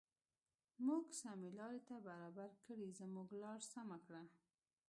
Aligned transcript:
موږ 0.85 1.05
سمې 1.21 1.49
لارې 1.59 1.81
ته 1.87 1.95
برابر 2.07 2.49
کړې 2.65 2.87
زموږ 2.99 3.27
لار 3.41 3.59
سمه 3.73 3.97
کړه. 4.05 4.23